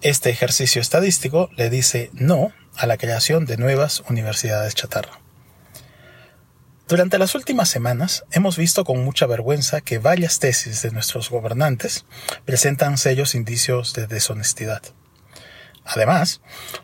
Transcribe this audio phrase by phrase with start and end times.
[0.00, 5.20] Este ejercicio estadístico le dice no a la creación de nuevas universidades chatarra.
[6.92, 12.04] Durante las últimas semanas hemos visto con mucha vergüenza que varias tesis de nuestros gobernantes
[12.44, 14.82] presentan sellos indicios de deshonestidad.
[15.86, 16.42] Además,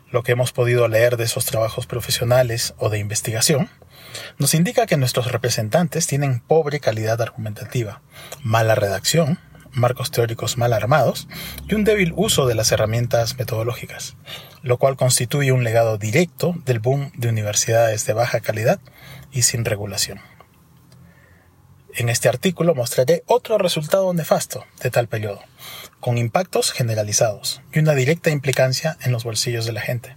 [0.09, 3.69] lo que hemos podido leer de esos trabajos profesionales o de investigación
[4.39, 8.01] nos indica que nuestros representantes tienen pobre calidad argumentativa,
[8.41, 9.37] mala redacción,
[9.71, 11.27] marcos teóricos mal armados
[11.67, 14.15] y un débil uso de las herramientas metodológicas,
[14.61, 18.79] lo cual constituye un legado directo del boom de universidades de baja calidad
[19.31, 20.19] y sin regulación.
[21.95, 25.41] En este artículo mostraré otro resultado nefasto de tal periodo,
[25.99, 30.15] con impactos generalizados y una directa implicancia en los bolsillos de la gente.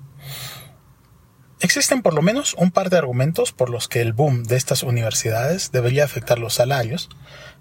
[1.63, 4.83] Existen por lo menos un par de argumentos por los que el boom de estas
[4.83, 7.09] universidades debería afectar los salarios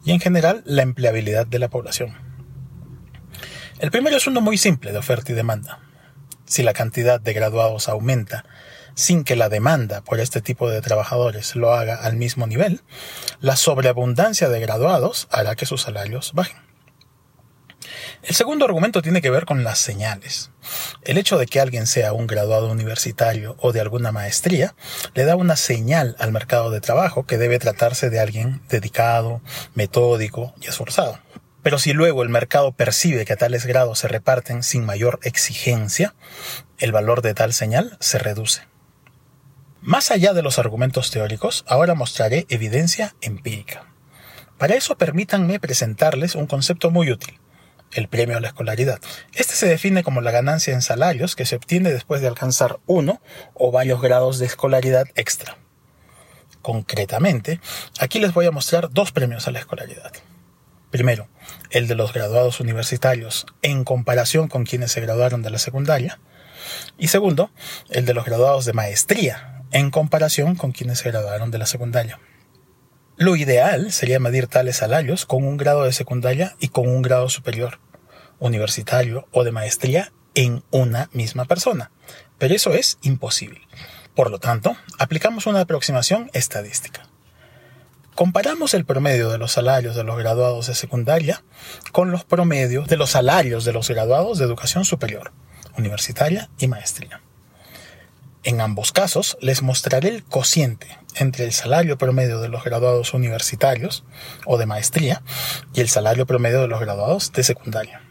[0.04, 2.18] y en general la empleabilidad de la población.
[3.78, 5.82] El primero es uno muy simple de oferta y demanda.
[6.46, 8.44] Si la cantidad de graduados aumenta
[8.96, 12.82] sin que la demanda por este tipo de trabajadores lo haga al mismo nivel,
[13.40, 16.71] la sobreabundancia de graduados hará que sus salarios bajen.
[18.24, 20.52] El segundo argumento tiene que ver con las señales.
[21.02, 24.76] El hecho de que alguien sea un graduado universitario o de alguna maestría
[25.16, 29.42] le da una señal al mercado de trabajo que debe tratarse de alguien dedicado,
[29.74, 31.20] metódico y esforzado.
[31.64, 36.14] Pero si luego el mercado percibe que tales grados se reparten sin mayor exigencia,
[36.78, 38.68] el valor de tal señal se reduce.
[39.82, 43.92] Más allá de los argumentos teóricos, ahora mostraré evidencia empírica.
[44.60, 47.40] Para eso permítanme presentarles un concepto muy útil,
[47.94, 49.00] el premio a la escolaridad.
[49.34, 53.22] Este se define como la ganancia en salarios que se obtiene después de alcanzar uno
[53.53, 55.57] o varios grados de escolaridad extra.
[56.62, 57.59] Concretamente,
[58.00, 60.12] aquí les voy a mostrar dos premios a la escolaridad.
[60.91, 61.30] Primero,
[61.69, 66.19] el de los graduados universitarios en comparación con quienes se graduaron de la secundaria.
[66.97, 67.50] Y segundo,
[67.90, 72.19] el de los graduados de maestría en comparación con quienes se graduaron de la secundaria.
[73.18, 77.30] Lo ideal sería medir tales salarios con un grado de secundaria y con un grado
[77.30, 77.80] superior,
[78.40, 81.92] universitario o de maestría en una misma persona,
[82.38, 83.62] pero eso es imposible.
[84.16, 87.08] Por lo tanto, aplicamos una aproximación estadística.
[88.16, 91.44] Comparamos el promedio de los salarios de los graduados de secundaria
[91.92, 95.32] con los promedios de los salarios de los graduados de educación superior,
[95.78, 97.22] universitaria y maestría.
[98.44, 104.03] En ambos casos les mostraré el cociente entre el salario promedio de los graduados universitarios
[104.46, 105.22] o de maestría
[105.74, 108.01] y el salario promedio de los graduados de secundaria.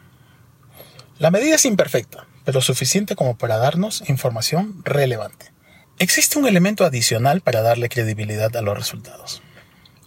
[1.18, 5.52] La medida es imperfecta, pero suficiente como para darnos información relevante.
[5.98, 9.42] Existe un elemento adicional para darle credibilidad a los resultados.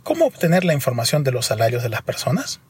[0.03, 2.61] ¿Cómo obtener la información de los salarios de las personas?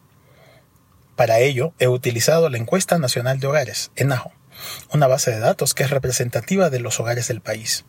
[1.15, 4.31] Para ello, he utilizado la encuesta nacional de hogares, ENAHO,
[4.91, 7.85] una base de datos que es representativa de los hogares del país.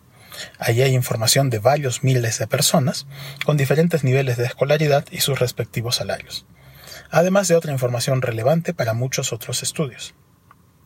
[0.59, 3.07] Allí hay información de varios miles de personas
[3.45, 6.47] con diferentes niveles de escolaridad y sus respectivos salarios,
[7.11, 10.15] además de otra información relevante para muchos otros estudios.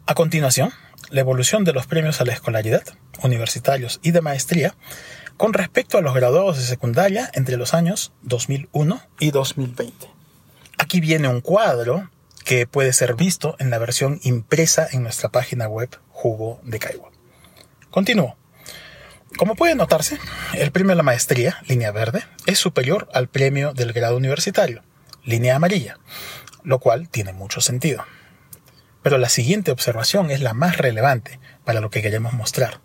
[0.07, 0.73] A continuación,
[1.11, 2.83] la evolución de los premios a la escolaridad,
[3.23, 4.75] universitarios y de maestría,
[5.37, 10.09] con respecto a los graduados de secundaria entre los años 2001 y 2020.
[10.79, 12.11] Aquí viene un cuadro
[12.49, 17.11] que puede ser visto en la versión impresa en nuestra página web Jugo de Caigua.
[17.91, 18.39] Continúo.
[19.37, 20.19] Como puede notarse,
[20.55, 24.83] el premio a la maestría, línea verde, es superior al premio del grado universitario,
[25.25, 25.99] línea amarilla,
[26.63, 28.07] lo cual tiene mucho sentido.
[29.03, 32.81] Pero la siguiente observación es la más relevante para lo que queremos mostrar.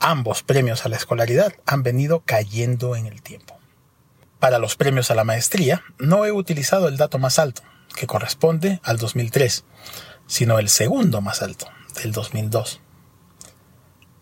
[0.00, 3.58] Ambos premios a la escolaridad han venido cayendo en el tiempo.
[4.38, 7.62] Para los premios a la maestría no he utilizado el dato más alto,
[7.94, 9.64] que corresponde al 2003,
[10.26, 11.66] sino el segundo más alto,
[12.02, 12.80] del 2002.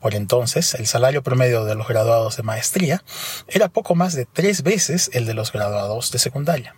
[0.01, 3.05] Por entonces, el salario promedio de los graduados de maestría
[3.49, 6.75] era poco más de tres veces el de los graduados de secundaria.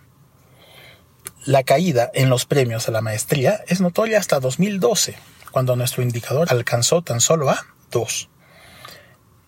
[1.45, 5.15] La caída en los premios a la maestría es notoria hasta 2012,
[5.51, 8.29] cuando nuestro indicador alcanzó tan solo a 2.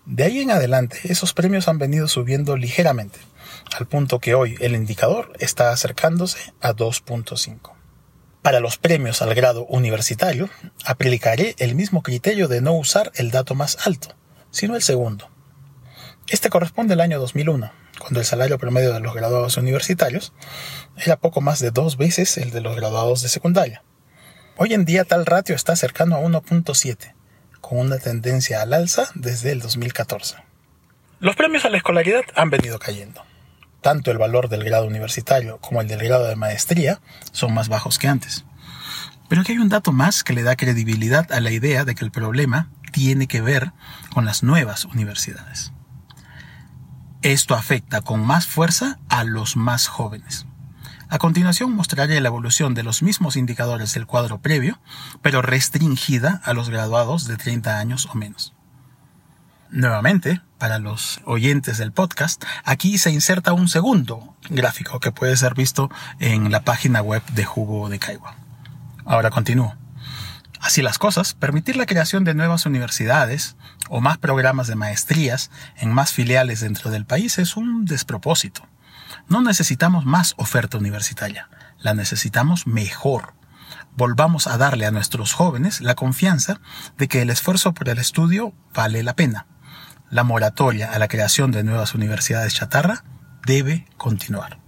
[0.05, 3.19] De ahí en adelante, esos premios han venido subiendo ligeramente,
[3.77, 7.73] al punto que hoy el indicador está acercándose a 2.5.
[8.41, 10.49] Para los premios al grado universitario,
[10.85, 14.09] aplicaré el mismo criterio de no usar el dato más alto,
[14.51, 15.29] sino el segundo.
[16.27, 20.33] Este corresponde al año 2001, cuando el salario promedio de los graduados universitarios
[20.97, 23.83] era poco más de dos veces el de los graduados de secundaria.
[24.57, 27.13] Hoy en día tal ratio está cercano a 1.7,
[27.61, 30.37] con una tendencia al alza desde el 2014.
[31.19, 33.23] Los premios a la escolaridad han venido cayendo.
[33.85, 36.99] Tanto el valor del grado universitario como el del grado de maestría
[37.31, 38.43] son más bajos que antes.
[39.29, 42.03] Pero aquí hay un dato más que le da credibilidad a la idea de que
[42.03, 43.73] el problema tiene que ver
[44.11, 45.71] con las nuevas universidades.
[47.21, 50.47] Esto afecta con más fuerza a los más jóvenes.
[51.07, 54.79] A continuación mostraré la evolución de los mismos indicadores del cuadro previo,
[55.21, 58.55] pero restringida a los graduados de 30 años o menos.
[59.69, 65.53] Nuevamente, para los oyentes del podcast, aquí se inserta un segundo gráfico que puede ser
[65.53, 68.35] visto en la página web de Jugo de Caigua.
[69.05, 69.75] Ahora continúo.
[70.59, 73.57] Así las cosas, permitir la creación de nuevas universidades
[73.89, 78.67] o más programas de maestrías en más filiales dentro del país es un despropósito.
[79.29, 81.47] No necesitamos más oferta universitaria,
[81.77, 83.35] la necesitamos mejor.
[83.95, 86.59] Volvamos a darle a nuestros jóvenes la confianza
[86.97, 89.45] de que el esfuerzo por el estudio vale la pena.
[90.15, 93.03] La moratoria a la creación de nuevas universidades chatarra
[93.45, 94.59] debe continuar.